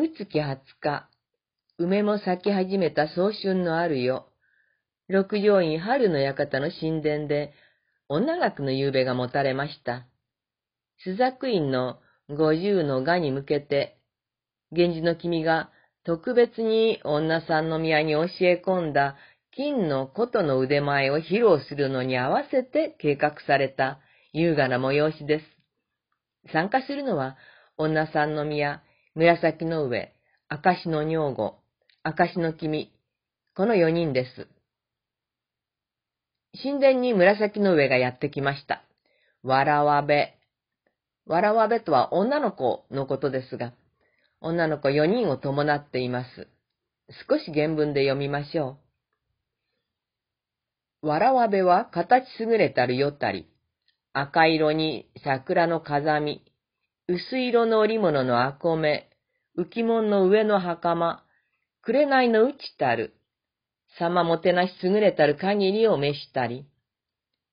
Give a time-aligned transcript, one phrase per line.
[0.00, 1.10] むつき二十日、
[1.76, 4.22] 梅も咲き始めた早春のある夜、
[5.10, 7.52] 六条院春の館の神殿で、
[8.08, 10.06] 女学の夕べが持たれました。
[11.04, 11.98] 朱雀院の
[12.30, 13.98] 五十の画に向けて、
[14.70, 15.70] 源氏の君が
[16.04, 19.16] 特別に女さんの宮に教え込んだ
[19.54, 24.00] 金の琴の腕前を披露するのに合わせて計画された
[24.32, 25.44] 優雅な催しです。
[26.54, 27.36] 参加するのは、
[27.76, 28.82] 女さんの宮、
[29.16, 30.14] 紫の上、
[30.48, 31.58] 明石の女房、
[32.04, 32.92] 明石の君、
[33.56, 34.46] この四人です。
[36.62, 38.84] 神殿に紫の上がやってきました。
[39.42, 40.38] わらわべ。
[41.26, 43.72] わらわべとは女の子のことですが、
[44.40, 46.46] 女の子4人を伴っています。
[47.28, 48.78] 少し原文で読みましょ
[51.02, 51.08] う。
[51.08, 53.48] わらわべは形優れたるよったり、
[54.12, 56.44] 赤色に桜の風見、
[57.12, 59.10] 薄色の織物のあこめ、
[59.58, 61.24] 浮物の上の袴、
[61.82, 63.14] 紅のうちたる、
[63.98, 66.68] 様もてなし優れたる限りを召したり、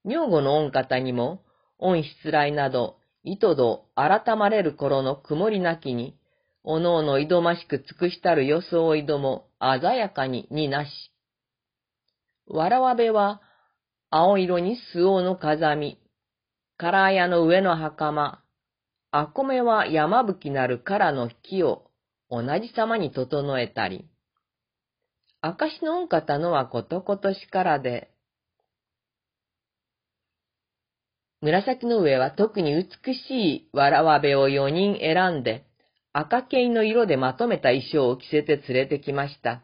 [0.06, 1.42] 女房の御方にも、
[1.80, 6.16] 御失来など、糸度改まれる頃の曇りなきに、
[6.64, 10.92] おのおの挑ましく尽くしたる装いども鮮やかにになし。
[12.46, 13.42] わらわべは、
[14.12, 15.98] 青色に巣王の風見、
[16.78, 18.44] 唐屋の上の袴、
[19.12, 21.90] あこめは山吹きなるからの木を
[22.30, 24.10] 同じ様に整えたり、
[25.42, 28.12] 証の御方のはことことしからで、
[31.42, 35.66] 紫の上は特に美しいわらわべを4人選んで、
[36.12, 39.62] 赤系の色でまとめた衣装を着せて連れてきました。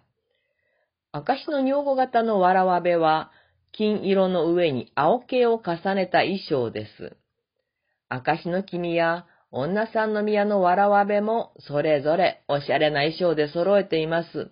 [1.11, 3.31] 証の女房型のわらわべは、
[3.71, 7.17] 金色の上に青系を重ねた衣装です。
[8.07, 14.51] 証の君や女さんの宮のわらわべもそれぞれおしゃれな衣装で揃えています。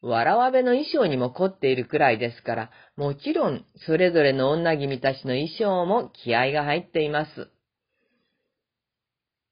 [0.00, 7.50] わらわべの衣装にも凝っているくらいですから、もちろんそれぞれの女君たちの衣装も気合が入っています。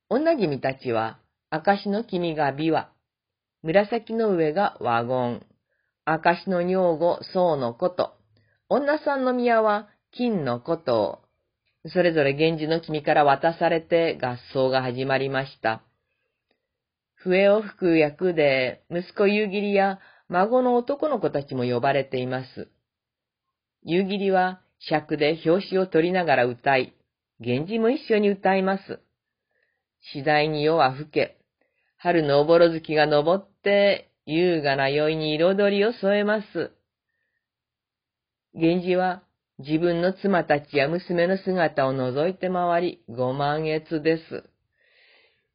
[0.08, 1.18] 女君たちは、
[1.50, 2.86] 証の君が琵琶、
[3.64, 5.46] 紫の上がワゴン、
[6.04, 8.12] 証の女房、宋のこと、
[8.68, 11.18] 女さんの宮は金のことを、
[11.88, 15.82] それぞれ源氏の君から渡されて合奏が始まりました。
[17.14, 19.98] 笛を吹く役で、息子夕霧や
[20.28, 22.68] 孫の男の子たちも呼ばれています。
[23.82, 26.94] 夕霧は尺で表紙を取りながら歌い、
[27.38, 29.00] 源氏も一緒に歌います。
[30.12, 31.38] 次第に夜は更け、
[31.96, 36.72] 春のおぼろ月が昇って、優雅な宵に彩りを添えます。
[38.54, 39.22] 源氏は
[39.60, 44.44] 自分の妻たちや娘の姿を覗いて回り、ご満悦です。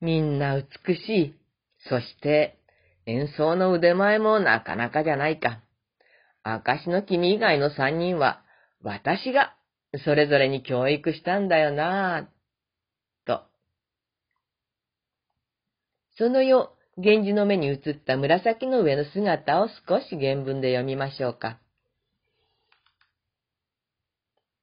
[0.01, 1.35] みんな美しい。
[1.89, 2.57] そして、
[3.05, 5.61] 演奏の腕前もなかなかじゃないか。
[6.43, 8.43] 証の君以外の三人は、
[8.81, 9.55] 私が
[10.03, 12.35] それぞれに教育したんだよなぁ、
[16.17, 21.59] その夜、源氏の目に映った紫の上の姿を少し原文で読みましょうか。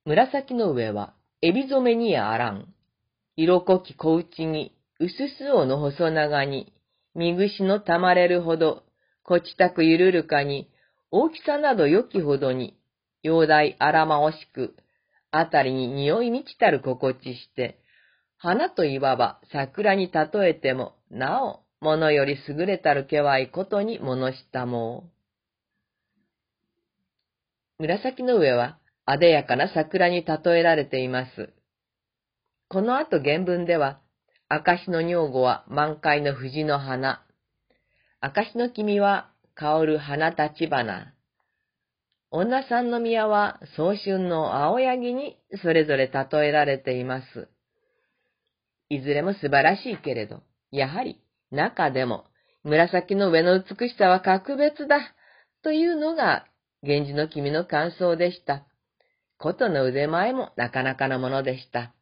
[0.05, 2.75] 紫の上は、エビ染めにあらん。
[3.37, 6.73] 色濃き小内に、薄すおの細長に、
[7.15, 8.83] 見串のたまれるほど、
[9.23, 10.69] こちたくゆるるかに、
[11.13, 12.77] 大きさなど良きほどに、
[13.23, 14.75] 陽大あらまおしく、
[15.31, 17.79] あたりに匂い満ちたる心地して、
[18.39, 25.11] 花といわば桜に例えても、なお、物より優れたるけわいことに物したも
[27.79, 27.83] う。
[27.83, 31.53] 紫の上は、あでやかな桜に例えられています。
[32.69, 34.01] この後原文では、
[34.49, 37.25] 証の女房は満開の藤の花。
[38.21, 41.15] 証の君は香る花立花。
[42.31, 47.49] 女さんの宮は早春の青柳にそれぞれ例えられています。
[48.89, 51.21] いずれも素晴らしいけれど、やはり
[51.51, 52.25] 中でも
[52.65, 55.15] 紫の上の美しさは格別だ
[55.63, 56.47] というのが
[56.83, 58.66] 源氏の君の感想でした。
[59.42, 61.92] 琴の腕前もなかなかのものでした。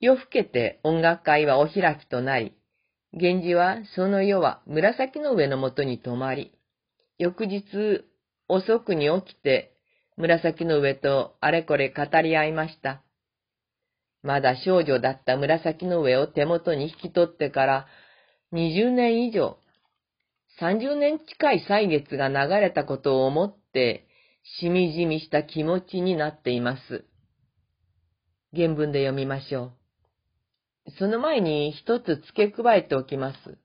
[0.00, 2.54] 夜更けて音楽会はお開きとなり、
[3.12, 6.52] 源氏はその夜は紫の上のもとに泊まり、
[7.18, 8.06] 翌日
[8.48, 9.76] 遅くに起きて
[10.16, 13.02] 紫の上とあれこれ語り合いました。
[14.22, 17.86] まだ少女だった紫の上を手元に引き取ってから
[18.54, 19.58] 20年以上、
[20.62, 24.06] 30年近い歳月が流れたことを思って、
[24.44, 27.04] しみじみした気持ちになっています。
[28.54, 29.72] 原文で読みましょ
[30.86, 30.90] う。
[30.98, 33.58] その前に一つ付け加えておきます。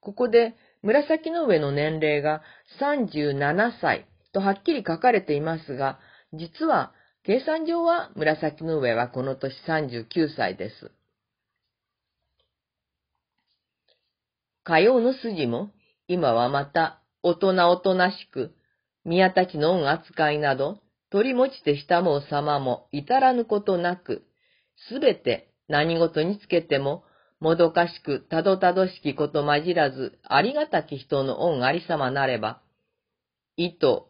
[0.00, 2.42] ここで紫の上の年齢が
[2.80, 5.98] 37歳とはっきり書かれていますが、
[6.32, 6.92] 実は
[7.22, 10.92] 計算上は紫の上はこの年39歳です。
[14.64, 15.70] 火曜の筋も
[16.08, 18.55] 今はまた大人おとなしく、
[19.06, 20.80] 宮たちの恩扱いなど、
[21.10, 24.24] 取り持ちてしたもう様も至らぬことなく、
[24.88, 27.04] すべて何事につけても、
[27.38, 32.60] もどかしくたどたどしきことまじらず、ありがたき人の恩ありさまなれば、
[33.56, 34.02] 意図、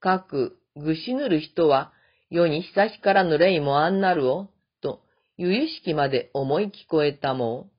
[0.00, 1.92] かく、ぐしぬる人は、
[2.28, 4.48] 世に久しからぬれいもあんなるを、
[4.82, 5.02] と、
[5.36, 7.70] ゆゆしきまで思い聞こえたも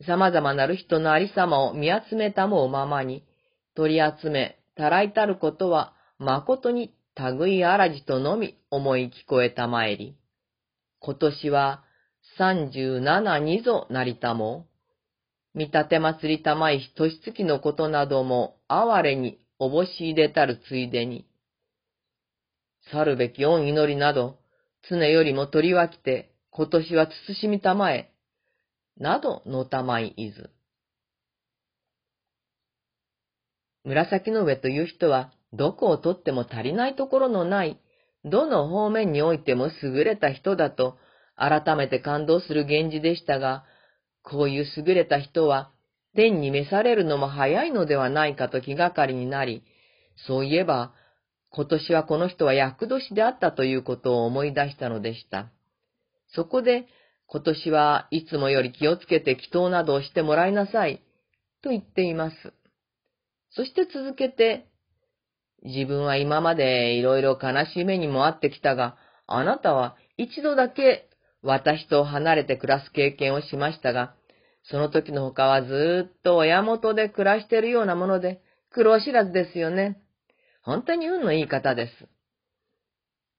[0.00, 0.04] う。
[0.04, 3.24] 様々なる人のありさまを見集めたもうままに、
[3.74, 6.94] 取り集め、たらいたることは、誠に
[7.36, 10.16] 類あらじとのみ思い聞こえたまえり。
[11.00, 11.82] 今年は
[12.38, 14.66] 三十七にぞなりたも。
[15.52, 21.26] 見立て祭りたまい年月のことなども哀れにおぼし入れたるついでに。
[22.92, 24.38] 去るべき恩祈りなど、
[24.88, 28.12] 常よりも取り分けて、今年は慎みたまえ、
[28.96, 30.50] などのたまいいず。
[33.88, 37.80] 紫の上という人は、どこをとっても足りないところのない、
[38.24, 40.98] どの方面においても優れた人だと、
[41.36, 43.64] 改めて感動する源氏でしたが、
[44.22, 45.70] こういう優れた人は、
[46.14, 49.62] 天に召されるのも早いのではないかと気がかりになり、
[50.26, 50.92] そういえば、
[51.50, 55.50] 今年はこの人は厄年であったということを思い出したのでした。
[56.34, 56.86] そこで、
[57.26, 61.02] 今年はいつもより気をつけて祈祷などをしてもらいなさい、
[61.62, 62.57] と言っています。
[63.50, 64.66] そして続けて、
[65.62, 68.96] 自分は今までいろいろ悲しい目にもあってきたが、
[69.26, 71.08] あなたは一度だけ
[71.42, 74.14] 私と離れて暮らす経験をしましたが、
[74.70, 80.00] その時の他はずっと親元で暮らしているようなもので、苦労知らずですよね。
[80.62, 82.08] 本当に運のいい方です。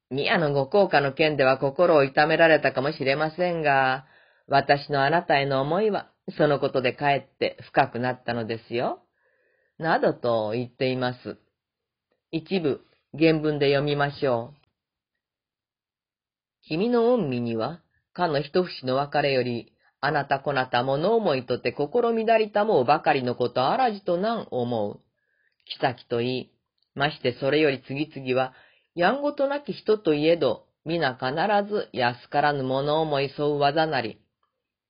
[0.10, 4.06] 宮のご効果の件では心を痛められたかもしれませんが、
[4.48, 9.04] 私のあなたへの思いは、そのことでかえって深くなったのですよ。
[9.80, 11.38] などと言っています。
[12.32, 12.82] 一部、
[13.18, 14.60] 原文で読みましょう。
[16.68, 17.82] 君の恩義には、
[18.12, 25.00] かの一節の別れより、あなたこなた物思いとて心乱りたもうばかりのことあらじとなん思う。
[25.66, 26.52] 妃と言い、
[26.94, 28.54] ましてそれより次々は、
[28.96, 31.30] やんごとなき人といえど、皆必
[31.74, 34.20] ず安からぬ物思いそう技なり、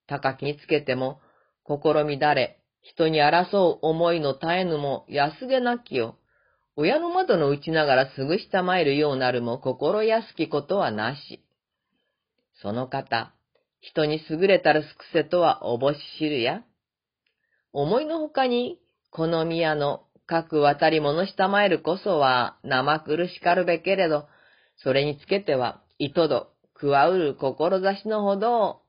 [0.07, 1.21] 高きにつけても、
[1.63, 6.17] 心乱れ、人に争う思いの絶えぬも安げなきよ。
[6.75, 11.43] 親の窓の打ちながらすぐ下参るようなるも心安きことはなし。
[12.61, 13.33] その方、
[13.81, 16.61] 人に優れたるすくせとはおぼし知るや。
[17.71, 18.79] 思いのほかに、
[19.11, 24.27] この宮の各渡り物したまえるこそは生苦しかるべけれど、
[24.77, 28.81] それにつけては、いとど、くわうる志のほどを、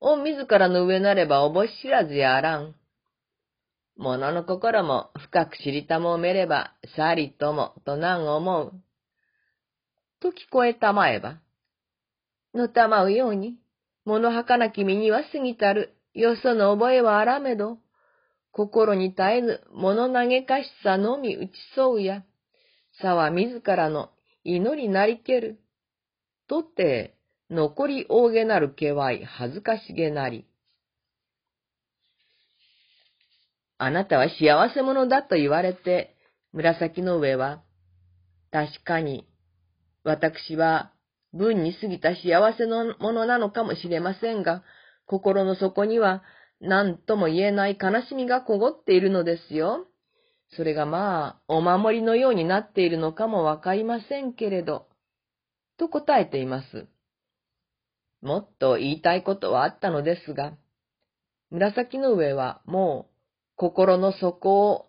[0.00, 2.74] お自らの上なればおぼし知らずやあらん。
[3.96, 8.72] 物の心も深く知りたもめれば、さりとも、となん思う。
[10.20, 11.40] と聞こえたまえば、
[12.54, 13.56] のたまうように、
[14.04, 17.78] 物儚き身には過ぎたる、よその覚えはあらめど、
[18.50, 22.24] 心に絶えぬ物嘆かしさのみ打ちそうや、
[23.00, 24.10] さは自らの
[24.44, 25.60] 祈りなりける。
[26.48, 27.16] とって、
[27.50, 30.46] 残り大げなる気わい恥ずかしげなり。
[33.78, 36.14] あなたは幸せ者だと言われて、
[36.52, 37.62] 紫の上は、
[38.52, 39.26] 確かに、
[40.04, 40.92] 私は
[41.32, 44.62] 文に過ぎた幸せのものなのかもしれませんが、
[45.06, 46.22] 心の底には
[46.60, 49.86] 何とも言えない悲しみがこごっているのですよ。
[50.56, 54.86] それがまあ、お守りのようになっているのかもわかりませんけれど、
[55.78, 56.86] と答えています。
[58.22, 60.52] もっと言いたいことはあったのですが、
[61.50, 63.13] 紫の上はもう
[63.56, 64.86] 心の底を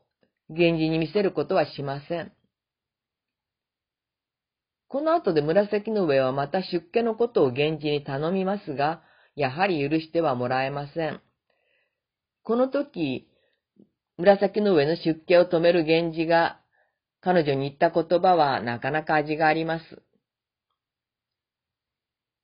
[0.50, 2.32] 源氏に見せることはしません。
[4.88, 9.02] この後で紫の上はまた出家のことを源氏に頼みますが、
[9.36, 11.22] やはり許してはもらえません。
[12.44, 13.28] この時、
[14.18, 16.62] 紫の上の出家を止める源氏が
[17.22, 20.02] 彼女に言った言葉はなかなか味があります。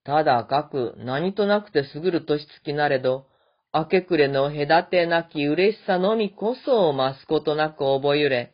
[0.04, 3.28] ただかく何となくてすぐる年月なれど、
[3.74, 8.54] 明け暮れの隔てなき嬉しさのみこそを増すことなく覚えゆれ、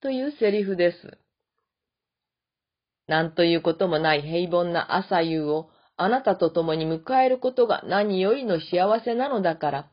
[0.00, 1.18] というセリフです。
[3.08, 9.90] なんということもない平凡な朝夕をあなたと共に迎えることが何よりの幸せなのだから、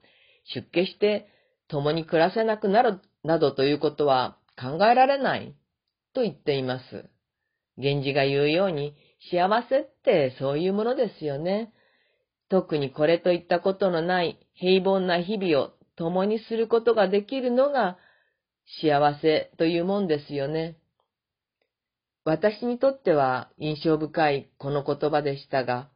[0.54, 1.28] 出家して
[1.68, 5.54] 共に暮らせなくなるなどということは考えられない、
[6.14, 7.10] と言っています。
[7.78, 8.96] 源氏が言うように、
[9.32, 11.74] 幸せってそういうものですよね。
[12.54, 17.98] 特にこれといったことのない平凡な日々を共にすることができるのが
[18.84, 20.78] 幸せというもんですよね。
[22.26, 25.90] 私にとっては印象深いこの言葉でしたが、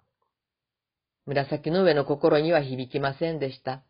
[1.27, 3.83] 紫の上の心には響きませんでした。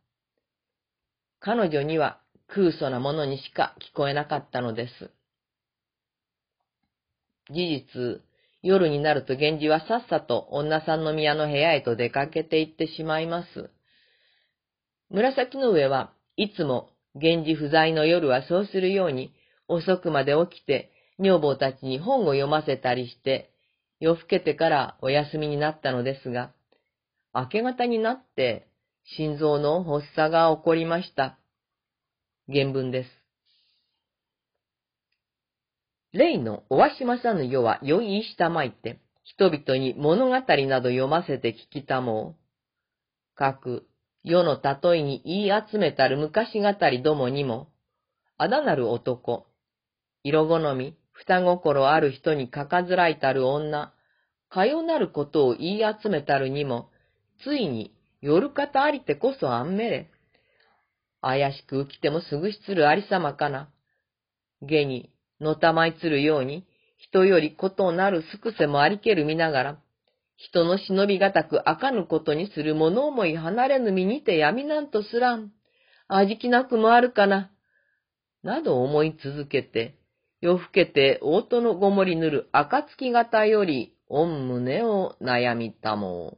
[1.40, 5.10] 彼女には空想なものにしか聞こえなかったのです。
[7.50, 8.27] 事実、
[8.68, 13.70] 夜になると源氏はさっさと女さんの宮の部屋へと出かけて行ってしまいます。
[15.10, 19.34] 紫の上はいつも源氏不在の夜はそうするように
[19.70, 23.52] 遅くまで起きて女房たちに本を読ませたりして
[24.02, 26.52] 夜更けてからお休みになったのですが、
[27.34, 28.68] 明け方になって
[29.16, 31.40] 心臓の発作が起こりました。
[32.52, 33.17] 原文です。
[36.14, 42.44] 例のおわしまさぬ世は酔いしたまいて、人々に物語など読ませて聞きたもう。
[43.36, 43.88] 各、
[44.24, 47.70] 世の例えに言い集めたる昔語りどもにも、
[48.38, 49.48] あだなる男、
[50.24, 53.94] 色好み、双心ある人にかかずらいたる女、
[54.50, 56.90] かよなることを言い集めたるにも、
[57.44, 60.10] ついに夜方ありてこそあんめれ。
[61.22, 63.70] 怪しく浮きてもすぐしつるありさまかな。
[64.62, 66.66] 下に、のたまいつるように、
[66.98, 69.80] 人よりことなるすくせもありける見ながら、
[70.36, 75.52] 人の忍びがたくあかぬことにする物思い離れぬ身にて闇なんとすらん。
[76.08, 77.52] 味気なくもあるかな。
[78.44, 79.96] など思い続けて、
[80.40, 86.38] 夜更けて大戸のごもりぬる暁型より、御胸を悩みたも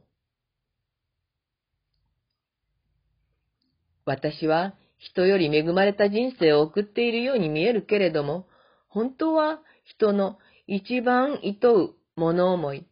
[4.06, 8.46] 私は人より恵まれた人生を送っているように見えるけれども、
[8.90, 12.86] 本当は人の一番厭う物思い、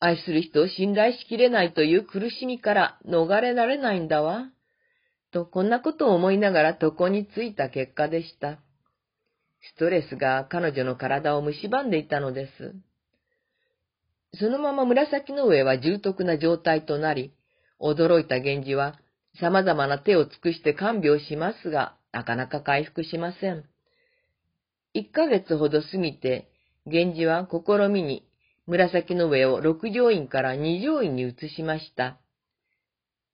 [0.00, 4.50] 愛する人を信頼しきれないという苦しみから逃れられないんだわ。
[5.32, 8.58] と、こんなことを思いながら床に着いた結果でした。
[9.60, 12.74] ストレスが彼女の体を蝕んでいたのです。
[14.38, 17.32] そのまま紫の上は重篤な状態となり、
[17.80, 18.98] 驚いた源氏は
[19.40, 23.71] 様々な手を尽くして看病しますが、なかなか回復しません。
[24.94, 26.50] 一ヶ月ほど過ぎて、
[26.86, 28.26] 源氏は試みに
[28.66, 32.18] 紫の上を六条院から二条院に移しました。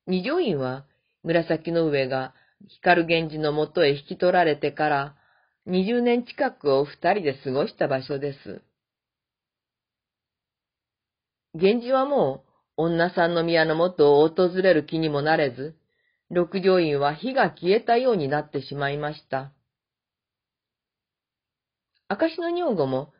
[0.07, 0.87] 二条院は
[1.23, 2.35] 紫の上が
[2.69, 5.17] 光源氏のもとへ引き取られてから
[5.67, 8.63] 二十年近くを二人で過ごした場所です。
[11.55, 12.45] 源氏はも
[12.77, 15.77] う女さんの宮のもとを訪れる気にもなれず、
[16.31, 19.53] 六条院は火が消えたようになってしまいました。
[22.11, 23.13] 明石の女房も、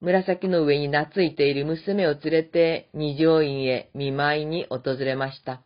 [0.00, 5.62] 紫の上に懐いている娘を連れて二条院へ見舞いに訪れました。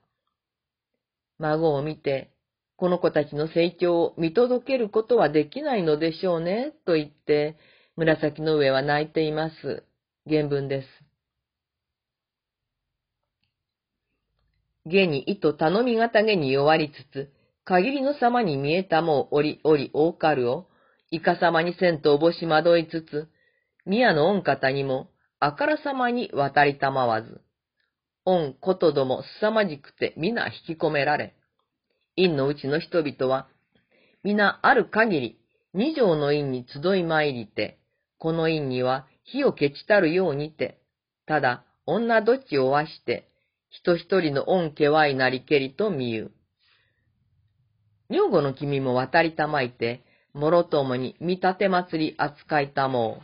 [1.38, 2.30] 孫を見て、
[2.76, 7.56] この子たちの成長を見届けることはできないのでしょうね、と言って、
[7.96, 9.84] 紫の上は泣いています。
[10.28, 10.88] 原文です。
[14.86, 17.32] 下に糸頼みがたげに弱りつつ、
[17.64, 20.66] 限りの様に見えたもおりおり大かるを、
[21.12, 23.28] いかさまにせんとおぼしまどいつつ、
[23.84, 27.42] 宮の御方にも、あからさまに渡りたまわず、
[28.24, 31.34] 御ことどもすさまじくて皆引き込められ、
[32.16, 33.46] 院のうちの人々は、
[34.24, 35.38] 皆ある限り、
[35.74, 37.78] 二条の院に集い参りて、
[38.16, 40.78] この院には火を消ちたるようにて、
[41.26, 43.28] ただ女どちをわして、
[43.68, 46.32] 人一人の恩家はいなりけりと見ゆう。
[48.08, 53.20] 女房の君も渡りたまいて、もろともに見立て祭り扱いたも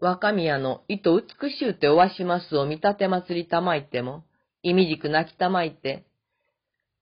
[0.00, 0.04] う。
[0.04, 4.24] 若宮の糸美しゅうておわしますを見立て祭りたまいても、
[4.62, 6.04] 意味じく泣きたまいて、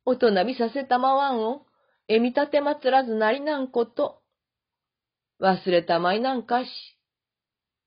[0.04, 1.66] おとなびさせたまわんを、
[2.06, 4.22] え見立て祭らずなりなんこと、
[5.40, 6.68] 忘れたまいなんかし、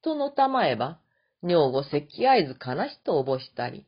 [0.01, 0.99] とのたまえば、
[1.43, 3.85] 女房咳合図悲しとおぼしたり。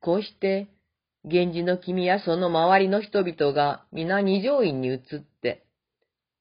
[0.00, 0.68] こうして、
[1.24, 5.64] 源氏の君やその周りの人々が皆二条院に移って、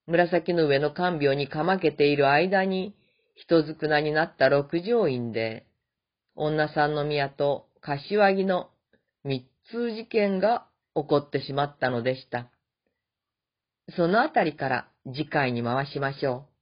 [0.08, 2.94] 紫の上の看病にかまけている間に、
[3.36, 5.66] 人ずくなになった六条院で、
[6.36, 8.70] 女さんの宮と柏木の
[9.24, 12.50] 三つ事件が起こってしまったのでした。
[13.96, 16.52] そのあたりから次回に回しましょう。